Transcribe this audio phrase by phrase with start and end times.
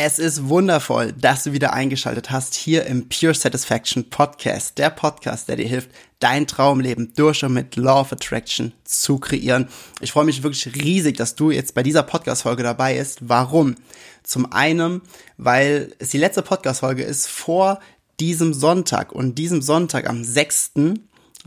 [0.00, 5.48] Es ist wundervoll, dass du wieder eingeschaltet hast hier im Pure Satisfaction Podcast, der Podcast,
[5.48, 5.90] der dir hilft,
[6.20, 9.66] dein Traumleben durch und mit Law of Attraction zu kreieren.
[10.00, 13.28] Ich freue mich wirklich riesig, dass du jetzt bei dieser Podcast-Folge dabei bist.
[13.28, 13.74] Warum?
[14.22, 15.02] Zum einen,
[15.36, 17.80] weil es die letzte Podcast-Folge ist vor
[18.20, 20.74] diesem Sonntag und diesem Sonntag am 6.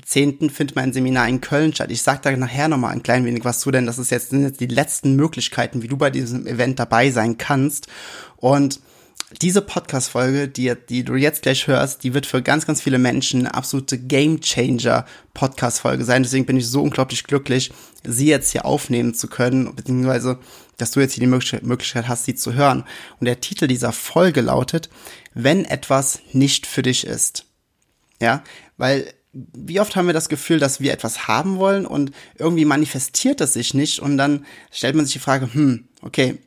[0.05, 0.49] 10.
[0.49, 1.91] findet mein Seminar in Köln statt.
[1.91, 4.43] Ich sage da nachher nochmal ein klein wenig was zu, denn das ist jetzt, sind
[4.43, 7.87] jetzt die letzten Möglichkeiten, wie du bei diesem Event dabei sein kannst.
[8.37, 8.79] Und
[9.41, 13.41] diese Podcast-Folge, die, die du jetzt gleich hörst, die wird für ganz, ganz viele Menschen
[13.41, 16.23] eine absolute Game-Changer-Podcast-Folge sein.
[16.23, 17.71] Deswegen bin ich so unglaublich glücklich,
[18.03, 20.39] sie jetzt hier aufnehmen zu können, beziehungsweise,
[20.77, 22.83] dass du jetzt hier die Möglichkeit hast, sie zu hören.
[23.19, 24.89] Und der Titel dieser Folge lautet,
[25.33, 27.45] wenn etwas nicht für dich ist.
[28.19, 28.43] Ja,
[28.77, 33.39] weil wie oft haben wir das Gefühl, dass wir etwas haben wollen und irgendwie manifestiert
[33.41, 36.37] es sich nicht und dann stellt man sich die Frage, hm, okay,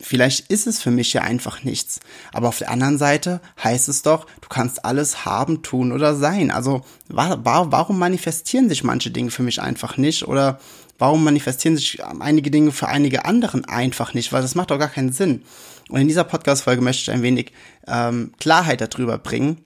[0.00, 2.00] vielleicht ist es für mich ja einfach nichts.
[2.32, 6.50] Aber auf der anderen Seite heißt es doch, du kannst alles haben, tun oder sein.
[6.50, 10.60] Also warum manifestieren sich manche Dinge für mich einfach nicht oder
[10.98, 14.32] warum manifestieren sich einige Dinge für einige anderen einfach nicht?
[14.32, 15.44] Weil das macht doch gar keinen Sinn.
[15.88, 17.52] Und in dieser Podcast-Folge möchte ich ein wenig
[17.86, 19.64] ähm, Klarheit darüber bringen,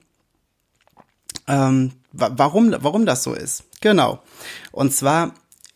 [1.47, 3.63] ähm, warum, warum das so ist.
[3.81, 4.21] Genau.
[4.71, 5.33] Und zwar,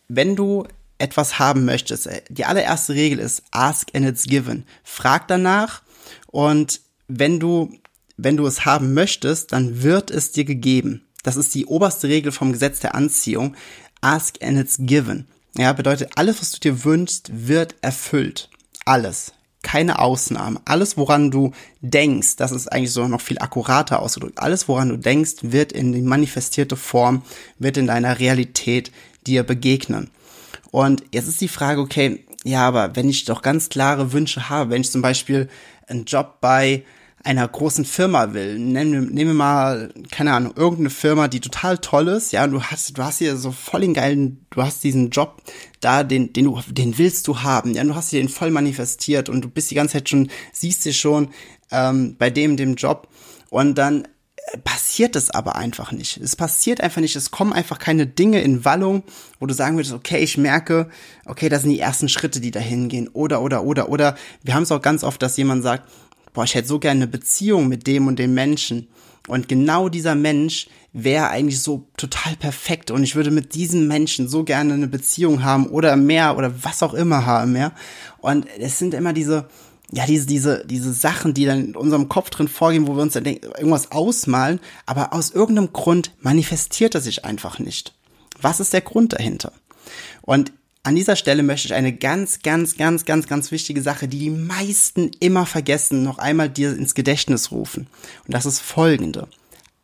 [0.08, 0.66] wenn du
[0.98, 4.64] etwas haben möchtest, äh, die allererste Regel ist ask and it's given.
[4.82, 5.82] Frag danach
[6.28, 7.72] und wenn du,
[8.16, 11.06] wenn du es haben möchtest, dann wird es dir gegeben.
[11.22, 13.56] Das ist die oberste Regel vom Gesetz der Anziehung.
[14.00, 15.26] Ask and it's given.
[15.56, 18.50] Ja, bedeutet, alles, was du dir wünschst, wird erfüllt.
[18.84, 19.32] Alles
[19.64, 20.60] keine Ausnahmen.
[20.64, 24.38] Alles, woran du denkst, das ist eigentlich so noch viel akkurater ausgedrückt.
[24.38, 27.22] Alles, woran du denkst, wird in die manifestierte Form,
[27.58, 28.92] wird in deiner Realität
[29.26, 30.10] dir begegnen.
[30.70, 34.70] Und jetzt ist die Frage, okay, ja, aber wenn ich doch ganz klare Wünsche habe,
[34.70, 35.48] wenn ich zum Beispiel
[35.88, 36.84] einen Job bei
[37.24, 42.32] einer großen Firma will, nehmen wir mal, keine Ahnung, irgendeine Firma, die total toll ist,
[42.32, 45.42] ja, und du hast, du hast hier so voll den geilen, du hast diesen Job
[45.80, 48.50] da, den, den du, den willst du haben, ja, und du hast dir den voll
[48.50, 51.28] manifestiert und du bist die ganze Zeit schon, siehst dir schon
[51.70, 53.08] ähm, bei dem, dem Job
[53.48, 54.04] und dann
[54.52, 56.18] äh, passiert es aber einfach nicht.
[56.18, 57.16] Es passiert einfach nicht.
[57.16, 59.02] Es kommen einfach keine Dinge in Wallung,
[59.40, 60.90] wo du sagen würdest, okay, ich merke,
[61.24, 63.08] okay, das sind die ersten Schritte, die dahin gehen.
[63.08, 64.16] Oder, oder, oder, oder.
[64.42, 65.88] Wir haben es auch ganz oft, dass jemand sagt,
[66.34, 68.88] boah, ich hätte so gerne eine Beziehung mit dem und dem Menschen.
[69.26, 74.28] Und genau dieser Mensch wäre eigentlich so total perfekt und ich würde mit diesem Menschen
[74.28, 77.72] so gerne eine Beziehung haben oder mehr oder was auch immer haben, ja.
[78.20, 79.48] Und es sind immer diese,
[79.90, 83.14] ja, diese, diese, diese Sachen, die dann in unserem Kopf drin vorgehen, wo wir uns
[83.14, 87.94] dann irgendwas ausmalen, aber aus irgendeinem Grund manifestiert er sich einfach nicht.
[88.40, 89.52] Was ist der Grund dahinter?
[90.22, 90.52] Und
[90.84, 94.30] an dieser Stelle möchte ich eine ganz, ganz, ganz, ganz, ganz wichtige Sache, die die
[94.30, 97.86] meisten immer vergessen, noch einmal dir ins Gedächtnis rufen.
[98.26, 99.26] Und das ist folgende.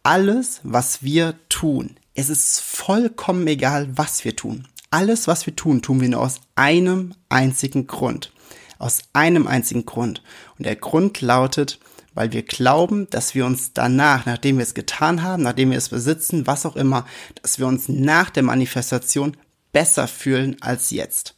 [0.02, 4.68] Alles, was wir tun, es ist vollkommen egal, was wir tun.
[4.90, 8.30] Alles, was wir tun, tun wir nur aus einem einzigen Grund.
[8.78, 10.22] Aus einem einzigen Grund.
[10.58, 11.80] Und der Grund lautet,
[12.12, 15.88] weil wir glauben, dass wir uns danach, nachdem wir es getan haben, nachdem wir es
[15.88, 17.06] besitzen, was auch immer,
[17.40, 19.36] dass wir uns nach der Manifestation
[19.72, 21.34] besser fühlen als jetzt.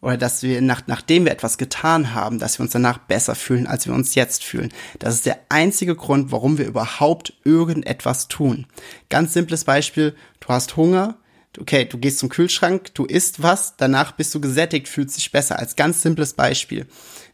[0.00, 3.66] Oder dass wir, nach, nachdem wir etwas getan haben, dass wir uns danach besser fühlen,
[3.66, 4.72] als wir uns jetzt fühlen.
[5.00, 8.66] Das ist der einzige Grund, warum wir überhaupt irgendetwas tun.
[9.08, 11.18] Ganz simples Beispiel, du hast Hunger,
[11.60, 15.58] okay, du gehst zum Kühlschrank, du isst was, danach bist du gesättigt, fühlst dich besser.
[15.58, 16.86] Als ganz simples Beispiel.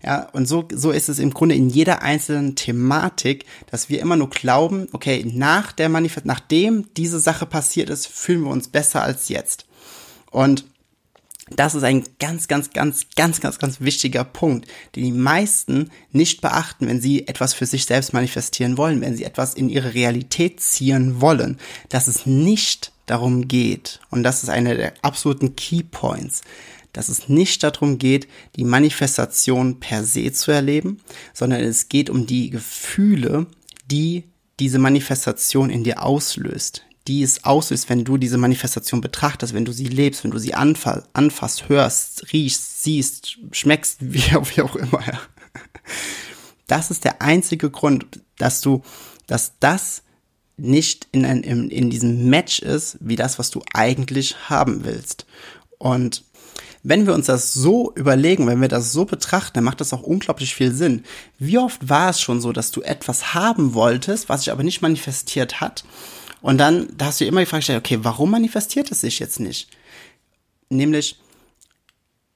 [0.02, 4.16] Ja, und so, so ist es im Grunde in jeder einzelnen Thematik, dass wir immer
[4.16, 9.02] nur glauben, okay, nach der Manifest, nachdem diese Sache passiert ist, fühlen wir uns besser
[9.02, 9.66] als jetzt.
[10.34, 10.64] Und
[11.50, 14.66] das ist ein ganz, ganz, ganz, ganz, ganz, ganz wichtiger Punkt,
[14.96, 19.24] den die meisten nicht beachten, wenn sie etwas für sich selbst manifestieren wollen, wenn sie
[19.24, 21.58] etwas in ihre Realität ziehen wollen,
[21.88, 26.40] dass es nicht darum geht, und das ist einer der absoluten Key Points,
[26.92, 28.26] dass es nicht darum geht,
[28.56, 31.00] die Manifestation per se zu erleben,
[31.32, 33.46] sondern es geht um die Gefühle,
[33.88, 34.24] die
[34.58, 39.72] diese Manifestation in dir auslöst, die es auslöst, wenn du diese Manifestation betrachtest, wenn du
[39.72, 45.02] sie lebst, wenn du sie anfasst, anfasst hörst, riechst, siehst, schmeckst, wie, wie auch immer.
[46.66, 48.82] Das ist der einzige Grund, dass du,
[49.26, 50.02] dass das
[50.56, 55.26] nicht in, ein, in, in diesem Match ist, wie das, was du eigentlich haben willst.
[55.78, 56.24] Und
[56.82, 60.02] wenn wir uns das so überlegen, wenn wir das so betrachten, dann macht das auch
[60.02, 61.04] unglaublich viel Sinn.
[61.38, 64.82] Wie oft war es schon so, dass du etwas haben wolltest, was sich aber nicht
[64.82, 65.84] manifestiert hat?
[66.44, 69.40] Und dann, da hast du immer die Frage gestellt, okay, warum manifestiert es sich jetzt
[69.40, 69.66] nicht?
[70.68, 71.18] Nämlich,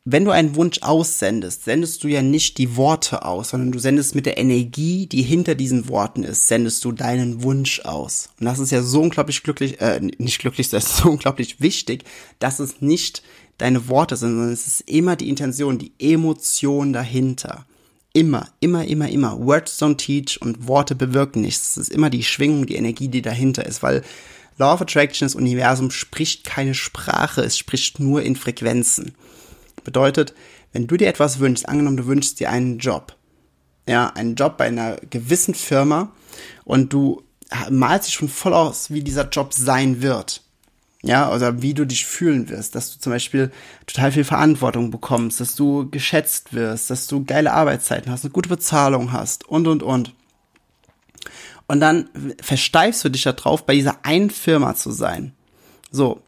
[0.07, 4.15] wenn du einen Wunsch aussendest, sendest du ja nicht die Worte aus, sondern du sendest
[4.15, 8.31] mit der Energie, die hinter diesen Worten ist, sendest du deinen Wunsch aus.
[8.41, 12.05] Und das ist ja so unglaublich glücklich, äh, nicht glücklich, das ist so unglaublich wichtig,
[12.39, 13.23] dass es nicht
[13.59, 17.67] deine Worte sind, sondern es ist immer die Intention, die Emotion dahinter.
[18.13, 19.39] Immer, immer, immer, immer.
[19.39, 21.77] Words don't teach und Worte bewirken nichts.
[21.77, 24.03] Es ist immer die Schwingung, die Energie, die dahinter ist, weil
[24.57, 29.15] Law of Attraction, das Universum spricht keine Sprache, es spricht nur in Frequenzen.
[29.85, 30.35] Bedeutet,
[30.73, 33.17] wenn du dir etwas wünschst, angenommen du wünschst dir einen Job,
[33.87, 36.13] ja, einen Job bei einer gewissen Firma
[36.65, 37.23] und du
[37.71, 40.43] malst dich schon voll aus, wie dieser Job sein wird,
[41.09, 43.51] ja, oder wie du dich fühlen wirst, dass du zum Beispiel
[43.87, 48.51] total viel Verantwortung bekommst, dass du geschätzt wirst, dass du geile Arbeitszeiten hast, eine gute
[48.51, 50.13] Bezahlung hast und, und, und.
[51.67, 52.11] Und dann
[52.43, 55.33] versteifst du dich darauf, bei dieser einen Firma zu sein.
[55.91, 56.21] So,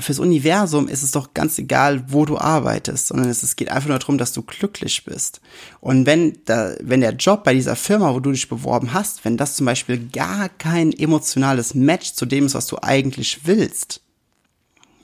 [0.00, 3.98] fürs Universum ist es doch ganz egal, wo du arbeitest, sondern es, geht einfach nur
[3.98, 5.40] darum, dass du glücklich bist.
[5.80, 9.36] Und wenn, da, wenn der Job bei dieser Firma, wo du dich beworben hast, wenn
[9.36, 14.00] das zum Beispiel gar kein emotionales Match zu dem ist, was du eigentlich willst,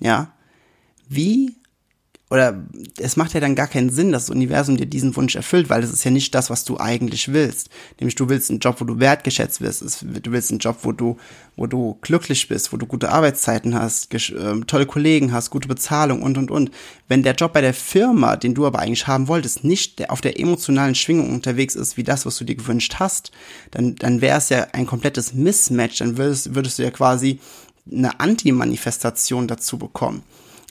[0.00, 0.32] ja,
[1.08, 1.56] wie
[2.30, 2.64] oder
[2.98, 5.82] es macht ja dann gar keinen Sinn, dass das Universum dir diesen Wunsch erfüllt, weil
[5.82, 7.68] das ist ja nicht das, was du eigentlich willst.
[8.00, 11.18] Nämlich du willst einen Job, wo du wertgeschätzt wirst, du willst einen Job, wo du,
[11.54, 16.22] wo du glücklich bist, wo du gute Arbeitszeiten hast, äh, tolle Kollegen hast, gute Bezahlung
[16.22, 16.70] und und und.
[17.08, 20.40] Wenn der Job bei der Firma, den du aber eigentlich haben wolltest, nicht auf der
[20.40, 23.32] emotionalen Schwingung unterwegs ist, wie das, was du dir gewünscht hast,
[23.70, 27.38] dann, dann wäre es ja ein komplettes Mismatch, dann würdest, würdest du ja quasi
[27.92, 30.22] eine Anti-Manifestation dazu bekommen.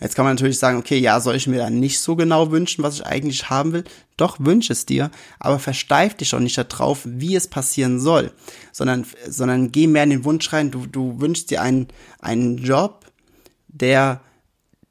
[0.04, 2.84] Jetzt kann man natürlich sagen, okay, ja, soll ich mir dann nicht so genau wünschen,
[2.84, 3.86] was ich eigentlich haben will?
[4.18, 5.10] Doch, wünsch es dir,
[5.40, 8.34] aber versteif dich auch nicht darauf, wie es passieren soll,
[8.74, 11.88] sondern, sondern geh mehr in den Wunsch rein, du, du wünschst dir einen,
[12.20, 13.06] einen Job,
[13.70, 14.20] der,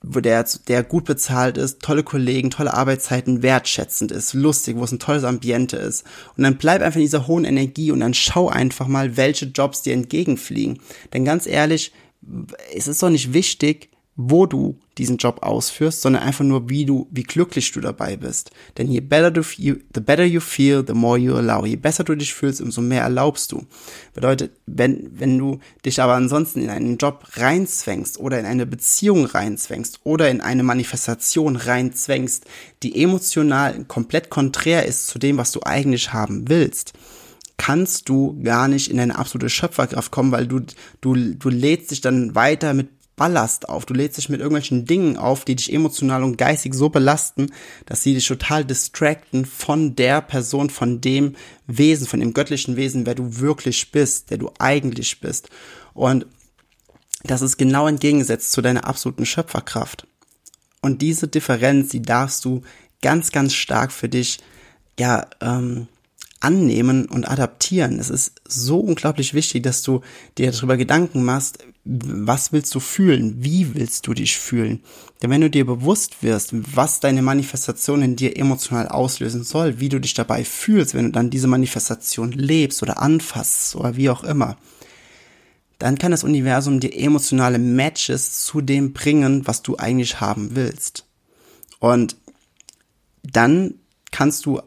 [0.03, 4.99] der, der gut bezahlt ist, tolle Kollegen, tolle Arbeitszeiten, wertschätzend ist, lustig, wo es ein
[4.99, 6.05] tolles Ambiente ist.
[6.39, 9.83] Und dann bleib einfach in dieser hohen Energie und dann schau einfach mal, welche Jobs
[9.83, 10.81] dir entgegenfliegen.
[11.13, 11.93] Denn ganz ehrlich,
[12.75, 17.09] es ist doch nicht wichtig, wo du diesen Job ausführst, sondern einfach nur, wie du,
[17.11, 18.51] wie glücklich du dabei bist.
[18.77, 21.65] Denn je better du the better you feel, the more you allow.
[21.65, 23.65] Je besser du dich fühlst, umso mehr erlaubst du.
[24.13, 29.25] Bedeutet, wenn, wenn du dich aber ansonsten in einen Job reinzwängst oder in eine Beziehung
[29.25, 32.45] reinzwängst oder in eine Manifestation reinzwängst,
[32.83, 36.93] die emotional komplett konträr ist zu dem, was du eigentlich haben willst,
[37.57, 40.61] kannst du gar nicht in eine absolute Schöpferkraft kommen, weil du,
[41.01, 43.87] du, du lädst dich dann weiter mit Ballast auf.
[43.87, 47.53] Du lädst dich mit irgendwelchen Dingen auf, die dich emotional und geistig so belasten,
[47.87, 51.37] dass sie dich total distracten von der Person, von dem
[51.67, 55.51] Wesen, von dem göttlichen Wesen, wer du wirklich bist, der du eigentlich bist.
[55.95, 56.27] Und
[57.25, 60.07] das ist genau entgegengesetzt zu deiner absoluten Schöpferkraft.
[60.81, 62.63] Und diese Differenz, die darfst du
[63.03, 64.41] ganz, ganz stark für dich,
[64.99, 65.87] ja, ähm,
[66.41, 68.01] annehmen und adaptieren.
[68.01, 70.01] Es ist so unglaublich wichtig, dass du
[70.39, 73.43] dir darüber Gedanken machst, was willst du fühlen?
[73.43, 74.85] Wie willst du dich fühlen?
[75.21, 79.89] Denn wenn du dir bewusst wirst, was deine Manifestation in dir emotional auslösen soll, wie
[79.89, 84.23] du dich dabei fühlst, wenn du dann diese Manifestation lebst oder anfasst oder wie auch
[84.23, 84.57] immer,
[85.81, 91.07] dann kann das Universum dir emotionale Matches zu dem bringen, was du eigentlich haben willst.
[91.81, 92.17] Und
[93.25, 93.75] dann
[94.13, 94.61] kannst du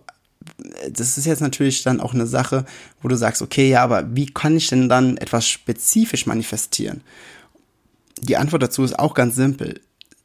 [0.91, 2.65] das ist jetzt natürlich dann auch eine Sache,
[3.01, 7.01] wo du sagst, okay, ja, aber wie kann ich denn dann etwas spezifisch manifestieren?
[8.21, 9.81] Die Antwort dazu ist auch ganz simpel.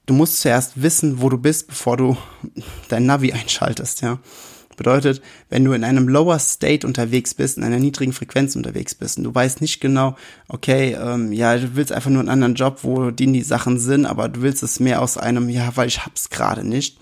[0.06, 2.16] Du musst zuerst wissen, wo du bist, bevor du
[2.88, 4.18] dein Navi einschaltest, ja.
[4.76, 9.18] Bedeutet, wenn du in einem Lower State unterwegs bist, in einer niedrigen Frequenz unterwegs bist
[9.18, 10.16] und du weißt nicht genau,
[10.48, 14.06] okay, ähm, ja, du willst einfach nur einen anderen Job, wo die, die Sachen sind,
[14.06, 16.98] aber du willst es mehr aus einem, ja, weil ich hab's gerade nicht,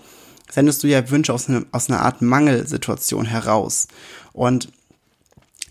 [0.51, 3.87] sendest du ja Wünsche aus, ne, aus einer Art Mangelsituation heraus.
[4.33, 4.69] Und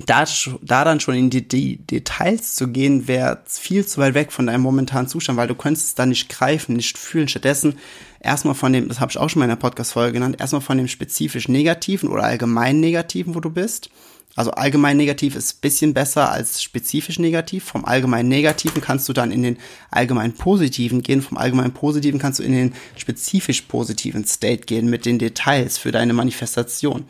[0.07, 0.25] da,
[0.63, 4.47] da dann schon in die, die Details zu gehen, wäre viel zu weit weg von
[4.47, 7.29] deinem momentanen Zustand, weil du könntest es da nicht greifen, nicht fühlen.
[7.29, 7.79] Stattdessen
[8.21, 10.79] erstmal von dem, das habe ich auch schon mal in der Podcast-Folge genannt, erstmal von
[10.79, 13.91] dem spezifisch Negativen oder allgemein Negativen, wo du bist.
[14.37, 17.65] Also allgemein negativ ist bisschen besser als spezifisch negativ.
[17.65, 19.57] Vom allgemein negativen kannst du dann in den
[19.91, 21.23] allgemein positiven gehen.
[21.23, 25.91] Vom allgemein positiven kannst du in den spezifisch positiven State gehen mit den Details für
[25.91, 27.07] deine Manifestation.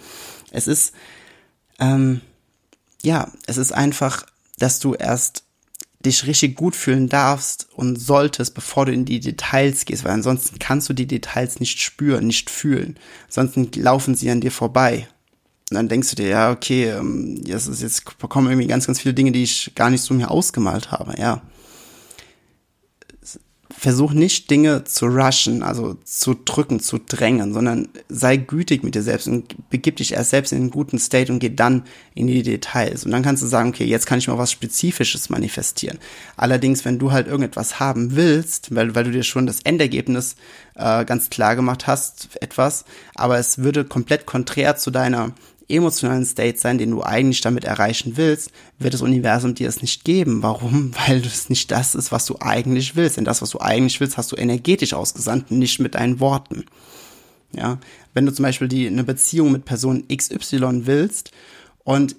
[0.52, 0.95] Es ist,
[1.80, 2.23] ähm,
[3.02, 4.26] ja, es ist einfach,
[4.59, 5.45] dass du erst
[6.05, 10.59] dich richtig gut fühlen darfst und solltest, bevor du in die Details gehst, weil ansonsten
[10.59, 12.99] kannst du die Details nicht spüren, nicht fühlen.
[13.26, 15.09] Ansonsten laufen sie an dir vorbei.
[15.71, 19.14] Und dann denkst du dir, ja, okay, ähm, jetzt, jetzt kommen irgendwie ganz, ganz viele
[19.14, 21.43] Dinge, die ich gar nicht so mir ausgemalt habe, ja
[23.71, 29.03] versuch nicht Dinge zu rushen, also zu drücken, zu drängen, sondern sei gütig mit dir
[29.03, 31.85] selbst und begib dich erst selbst in einen guten State und geh dann
[32.15, 33.05] in die Details.
[33.05, 35.99] Und dann kannst du sagen, okay, jetzt kann ich mal was Spezifisches manifestieren.
[36.37, 40.37] Allerdings, wenn du halt irgendetwas haben willst, weil, weil du dir schon das Endergebnis
[40.75, 45.33] äh, ganz klar gemacht hast, etwas, aber es würde komplett konträr zu deiner
[45.69, 50.05] emotionalen State sein, den du eigentlich damit erreichen willst, wird das Universum dir es nicht
[50.05, 50.43] geben.
[50.43, 50.93] Warum?
[51.07, 53.17] Weil es nicht das ist, was du eigentlich willst.
[53.17, 56.65] Denn das, was du eigentlich willst, hast du energetisch ausgesandt, nicht mit deinen Worten.
[57.53, 57.79] Ja,
[58.15, 61.31] wenn du zum Beispiel die, eine Beziehung mit Person XY willst
[61.83, 62.17] und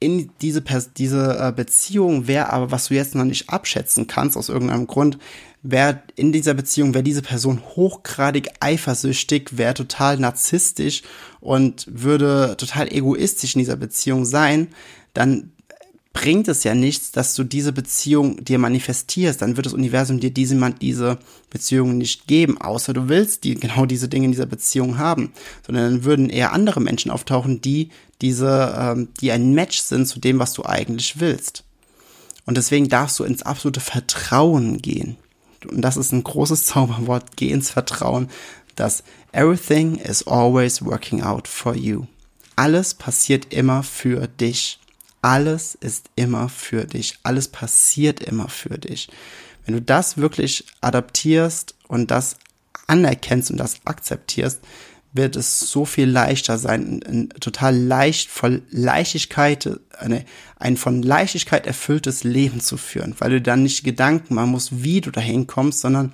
[0.00, 0.62] in diese,
[0.96, 5.18] diese äh, Beziehung wäre aber, was du jetzt noch nicht abschätzen kannst, aus irgendeinem Grund,
[5.64, 11.02] wäre in dieser Beziehung, wäre diese Person hochgradig eifersüchtig, wäre total narzisstisch
[11.40, 14.68] und würde total egoistisch in dieser Beziehung sein,
[15.14, 15.50] dann
[16.12, 19.42] bringt es ja nichts, dass du diese Beziehung dir manifestierst.
[19.42, 21.18] Dann wird das Universum dir diese, diese
[21.50, 25.32] Beziehung nicht geben, außer du willst die, genau diese Dinge in dieser Beziehung haben.
[25.66, 27.88] Sondern dann würden eher andere Menschen auftauchen, die
[28.20, 31.64] diese, ähm, die ein Match sind zu dem, was du eigentlich willst.
[32.46, 35.16] Und deswegen darfst du ins absolute Vertrauen gehen
[35.66, 38.28] und das ist ein großes Zauberwort, geh ins Vertrauen,
[38.76, 42.06] dass everything is always working out for you.
[42.56, 44.78] Alles passiert immer für dich.
[45.22, 47.18] Alles ist immer für dich.
[47.22, 49.08] Alles passiert immer für dich.
[49.64, 52.36] Wenn du das wirklich adaptierst und das
[52.86, 54.60] anerkennst und das akzeptierst,
[55.14, 60.24] wird es so viel leichter sein, ein, total leicht, voll Leichtigkeit, eine,
[60.58, 65.00] ein von Leichtigkeit erfülltes Leben zu führen, weil du dann nicht Gedanken machen musst, wie
[65.00, 66.12] du dahin kommst, sondern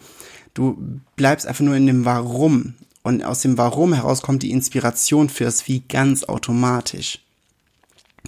[0.54, 2.74] du bleibst einfach nur in dem Warum.
[3.02, 7.20] Und aus dem Warum heraus kommt die Inspiration fürs Wie ganz automatisch.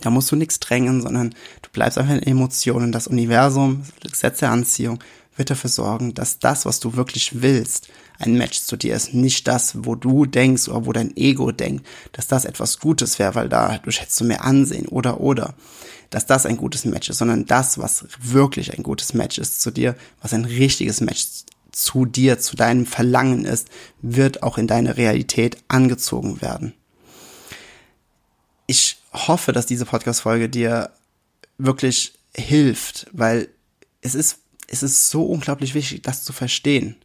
[0.00, 1.30] Da musst du nichts drängen, sondern
[1.60, 2.92] du bleibst einfach in Emotionen.
[2.92, 4.98] Das Universum, das Gesetz der Anziehung
[5.36, 9.14] wird dafür sorgen, dass das, was du wirklich willst, ein Match zu dir ist.
[9.14, 13.34] Nicht das, wo du denkst oder wo dein Ego denkt, dass das etwas Gutes wäre,
[13.34, 15.54] weil da du schätzt du mehr Ansehen oder oder.
[16.10, 19.70] Dass das ein gutes Match ist, sondern das, was wirklich ein gutes Match ist zu
[19.70, 21.26] dir, was ein richtiges Match
[21.72, 23.68] zu dir, zu deinem Verlangen ist,
[24.02, 26.74] wird auch in deine Realität angezogen werden.
[28.66, 30.90] Ich hoffe, dass diese Podcast-Folge dir
[31.56, 33.48] wirklich hilft, weil
[34.02, 34.38] es ist,
[34.72, 36.96] es ist so unglaublich wichtig, das zu verstehen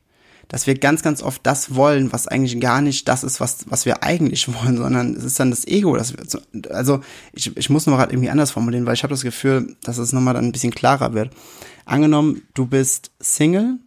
[0.47, 3.86] dass wir ganz, ganz oft das wollen, was eigentlich gar nicht das ist, was, was
[3.86, 7.01] wir eigentlich wollen, sondern es ist dann das Ego, das wir, also
[7.33, 10.13] ich, ich muss noch gerade irgendwie anders formulieren, weil ich habe das Gefühl, dass es
[10.13, 11.31] nochmal dann ein bisschen klarer wird.
[11.86, 13.77] Angenommen, du bist Single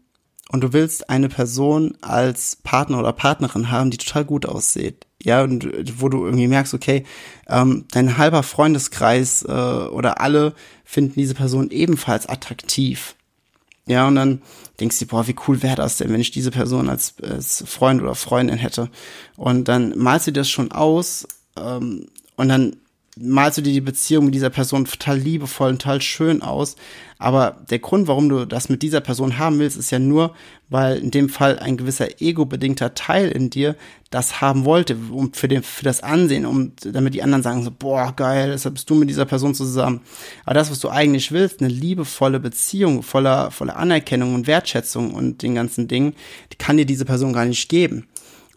[0.51, 5.07] und du willst eine Person als Partner oder Partnerin haben, die total gut aussieht.
[5.23, 5.69] Ja, und
[6.01, 7.05] wo du irgendwie merkst, okay,
[7.47, 13.17] ähm, dein halber Freundeskreis äh, oder alle finden diese Person ebenfalls attraktiv.
[13.87, 14.43] Ja, und dann
[14.79, 18.03] denkst du, boah, wie cool wäre das denn, wenn ich diese Person als, als Freund
[18.03, 18.89] oder Freundin hätte.
[19.37, 22.07] Und dann malst du das schon aus ähm,
[22.37, 22.77] und dann
[23.21, 26.77] malst du dir die Beziehung mit dieser Person total liebevoll und total schön aus.
[27.19, 30.35] Aber der Grund, warum du das mit dieser Person haben willst, ist ja nur,
[30.71, 33.77] weil in dem Fall ein gewisser ego-bedingter Teil in dir
[34.09, 37.71] das haben wollte, um für, den, für das Ansehen, um, damit die anderen sagen so,
[37.71, 40.01] boah, geil, deshalb bist du mit dieser Person zusammen.
[40.47, 45.43] Aber das, was du eigentlich willst, eine liebevolle Beziehung, voller, voller Anerkennung und Wertschätzung und
[45.43, 46.15] den ganzen Dingen,
[46.53, 48.07] die kann dir diese Person gar nicht geben.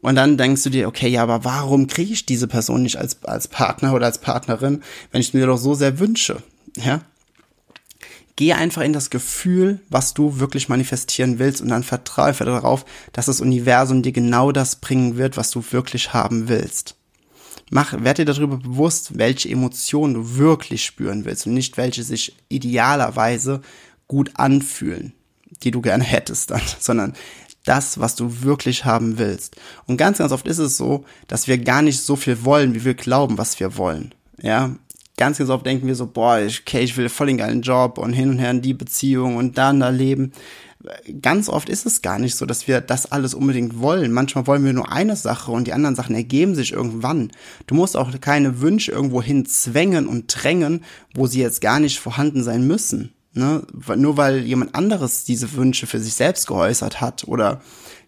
[0.03, 3.24] Und dann denkst du dir, okay, ja, aber warum kriege ich diese Person nicht als,
[3.24, 6.43] als Partner oder als Partnerin, wenn ich mir doch so sehr wünsche?
[6.75, 7.00] Ja?
[8.36, 12.83] Geh einfach in das Gefühl, was du wirklich manifestieren willst und dann vertraue darauf,
[13.13, 16.95] dass das Universum dir genau das bringen wird, was du wirklich haben willst.
[17.69, 22.36] Mach, werd dir darüber bewusst, welche Emotionen du wirklich spüren willst und nicht welche sich
[22.50, 23.62] idealerweise
[24.10, 25.13] gut anfühlen,
[25.63, 27.13] die du gerne hättest dann, sondern
[27.65, 29.55] das, was du wirklich haben willst.
[29.86, 32.86] Und ganz, ganz oft ist es so, dass wir gar nicht so viel wollen, wie
[32.86, 34.13] wir glauben, was wir wollen.
[34.41, 34.75] Ja,
[35.17, 38.13] ganz, ganz oft denken wir so, boah, okay, ich will voll den geilen Job und
[38.13, 40.34] hin und her in die Beziehung und dann da leben.
[41.22, 44.12] Ganz oft ist es gar nicht so, dass wir das alles unbedingt wollen.
[44.12, 47.32] Manchmal wollen wir nur eine Sache und die anderen Sachen ergeben sich irgendwann.
[47.67, 52.00] Du musst auch keine Wünsche irgendwo hin zwängen und drängen, wo sie jetzt gar nicht
[52.00, 53.13] vorhanden sein müssen.
[53.34, 53.66] Ne?
[53.96, 57.62] Nur weil jemand anderes diese Wünsche für sich selbst geäußert hat oder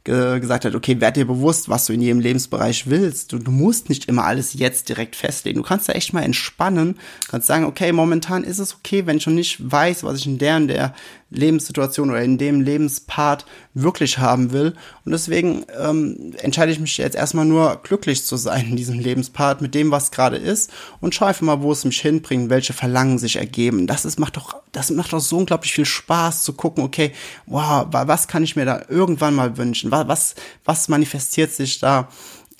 [0.03, 3.33] ge gesagt hat, okay, werd dir bewusst, was du in jedem Lebensbereich willst.
[3.33, 5.57] Du, du musst nicht immer alles jetzt direkt festlegen.
[5.57, 9.23] Du kannst da echt mal entspannen, kannst sagen, okay, momentan ist es okay, wenn ich
[9.23, 10.93] schon nicht weiß, was ich in der und der
[11.29, 14.75] Lebenssituation oder in dem Lebenspart wirklich haben will.
[15.05, 19.61] Und deswegen ähm, entscheide ich mich jetzt erstmal nur glücklich zu sein in diesem Lebenspart
[19.61, 23.17] mit dem, was gerade ist und schaue einfach mal, wo es mich hinbringt, welche Verlangen
[23.17, 23.87] sich ergeben.
[23.87, 27.11] Das ist, macht doch, das macht doch so unglaublich viel Spaß zu gucken, okay,
[27.47, 29.91] wow, was kann ich mir da irgendwann mal wünschen?
[29.91, 32.07] Was, was manifestiert sich da?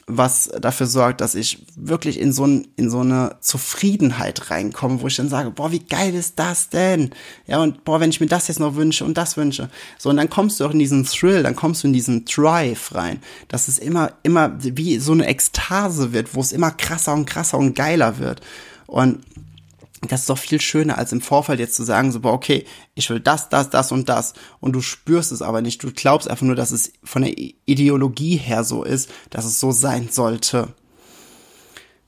[0.08, 5.08] Was dafür sorgt, dass ich wirklich in so, ein, in so eine Zufriedenheit reinkomme, wo
[5.08, 7.10] ich dann sage, boah, wie geil ist das denn?
[7.48, 9.70] Ja, und boah, wenn ich mir das jetzt noch wünsche und das wünsche.
[9.98, 12.94] So, und dann kommst du auch in diesen Thrill, dann kommst du in diesen Drive
[12.94, 17.26] rein, dass es immer, immer wie so eine Ekstase wird, wo es immer krasser und
[17.26, 18.42] krasser und geiler wird.
[18.86, 19.24] Und
[20.12, 23.10] das ist doch viel schöner, als im Vorfall jetzt zu sagen, so, boah, okay, ich
[23.10, 24.34] will das, das, das und das.
[24.60, 25.84] Und du spürst es aber nicht.
[25.84, 29.72] Du glaubst einfach nur, dass es von der Ideologie her so ist, dass es so
[29.72, 30.74] sein sollte.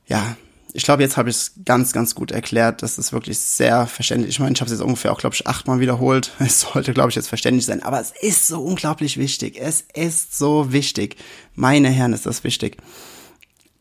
[0.08, 0.38] Ja,
[0.74, 2.84] ich glaube, jetzt habe ich es ganz, ganz gut erklärt.
[2.84, 4.36] Das ist wirklich sehr verständlich.
[4.36, 6.34] Ich meine, ich habe es jetzt ungefähr auch, glaube ich, achtmal wiederholt.
[6.40, 7.84] Es sollte, glaube ich, jetzt verständlich sein.
[7.84, 9.58] Aber es ist so unglaublich wichtig.
[9.60, 11.16] Es ist so wichtig.
[11.56, 12.78] Meine Herren, ist das wichtig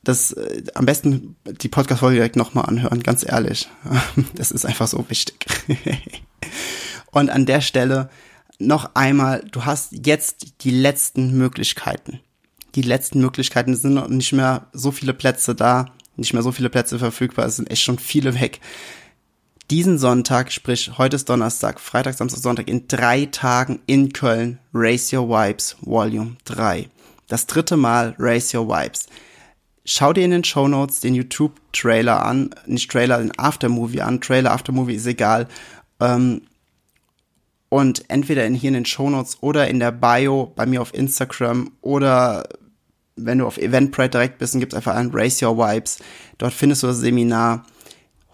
[0.06, 3.68] das äh, am besten die Podcast-Folge direkt nochmal anhören, ganz ehrlich.
[4.34, 5.46] Das ist einfach so wichtig.
[7.10, 8.08] Und an der Stelle
[8.58, 12.20] noch einmal, du hast jetzt die letzten Möglichkeiten.
[12.74, 15.86] Die letzten Möglichkeiten sind noch nicht mehr so viele Plätze da,
[16.16, 18.60] nicht mehr so viele Plätze verfügbar, es sind echt schon viele weg.
[19.70, 25.12] Diesen Sonntag, sprich heute ist Donnerstag, Freitag, Samstag, Sonntag, in drei Tagen in Köln, Race
[25.12, 26.88] Your Vibes Volume 3.
[27.26, 29.06] Das dritte Mal Race Your Vibes
[29.86, 34.20] schau dir in den Show Notes den YouTube-Trailer an, nicht Trailer, den Aftermovie an.
[34.20, 35.46] Trailer, Aftermovie ist egal.
[36.00, 36.42] Ähm,
[37.68, 40.92] und entweder in, hier in den Show Notes oder in der Bio bei mir auf
[40.92, 42.48] Instagram oder
[43.16, 46.00] wenn du auf Eventbrite direkt bist, dann gibt's einfach ein Race Your Vibes.
[46.36, 47.64] Dort findest du das Seminar.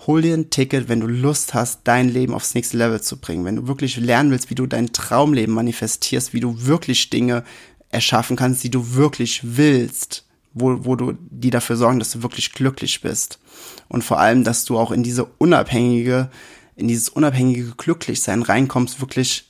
[0.07, 3.45] Hol dir ein Ticket, wenn du Lust hast, dein Leben aufs nächste Level zu bringen.
[3.45, 7.45] Wenn du wirklich lernen willst, wie du dein Traumleben manifestierst, wie du wirklich Dinge
[7.91, 12.53] erschaffen kannst, die du wirklich willst wo, wo du, die dafür sorgen, dass du wirklich
[12.53, 13.38] glücklich bist.
[13.88, 16.31] Und vor allem, dass du auch in diese unabhängige,
[16.77, 19.49] in dieses unabhängige Glücklichsein reinkommst, wirklich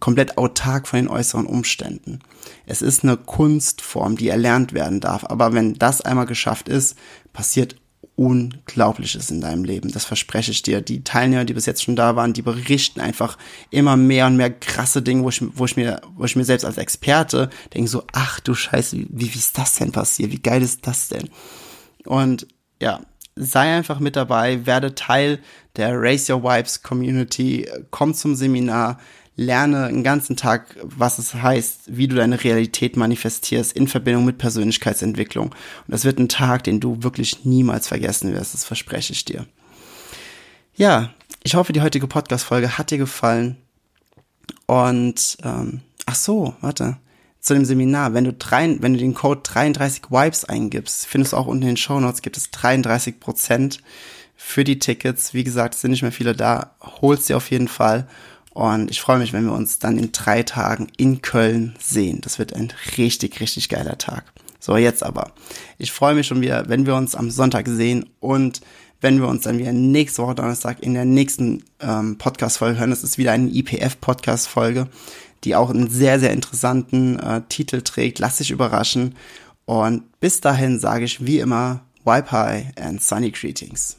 [0.00, 2.20] komplett autark von den äußeren Umständen.
[2.66, 5.24] Es ist eine Kunstform, die erlernt werden darf.
[5.24, 6.96] Aber wenn das einmal geschafft ist,
[7.32, 7.76] passiert
[8.16, 9.90] Unglaubliches in deinem Leben.
[9.90, 10.80] Das verspreche ich dir.
[10.80, 13.36] Die Teilnehmer, die bis jetzt schon da waren, die berichten einfach
[13.70, 16.64] immer mehr und mehr krasse Dinge, wo ich, wo ich mir, wo ich mir selbst
[16.64, 20.30] als Experte denke so, ach du Scheiße, wie, wie ist das denn passiert?
[20.30, 21.28] Wie geil ist das denn?
[22.04, 22.46] Und
[22.80, 23.00] ja,
[23.36, 25.40] sei einfach mit dabei, werde Teil
[25.76, 28.98] der Race Your Vibes Community, komm zum Seminar,
[29.36, 34.38] lerne einen ganzen Tag, was es heißt, wie du deine Realität manifestierst in Verbindung mit
[34.38, 35.48] Persönlichkeitsentwicklung.
[35.48, 35.54] Und
[35.88, 39.46] das wird ein Tag, den du wirklich niemals vergessen wirst, das verspreche ich dir.
[40.76, 43.56] Ja, ich hoffe, die heutige Podcast-Folge hat dir gefallen.
[44.66, 46.96] Und ähm, ach so, warte.
[47.40, 51.36] Zu dem Seminar, wenn du drei, wenn du den Code 33 Vibes eingibst, findest du
[51.36, 53.82] auch unten in den Show Notes gibt es 33 Prozent
[54.34, 55.34] für die Tickets.
[55.34, 56.74] Wie gesagt, es sind nicht mehr viele da.
[56.80, 58.08] Holst dir auf jeden Fall.
[58.54, 62.20] Und ich freue mich, wenn wir uns dann in drei Tagen in Köln sehen.
[62.22, 64.24] Das wird ein richtig, richtig geiler Tag.
[64.60, 65.32] So, jetzt aber.
[65.76, 68.60] Ich freue mich schon wieder, wenn wir uns am Sonntag sehen und
[69.00, 72.90] wenn wir uns dann wieder nächste Woche Donnerstag in der nächsten ähm, Podcast-Folge hören.
[72.90, 74.88] Das ist wieder eine IPF-Podcast-Folge,
[75.42, 78.20] die auch einen sehr, sehr interessanten äh, Titel trägt.
[78.20, 79.16] Lass dich überraschen.
[79.66, 83.98] Und bis dahin sage ich wie immer, High and Sunny Greetings.